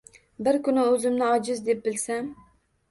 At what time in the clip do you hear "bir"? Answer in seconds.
0.47-0.57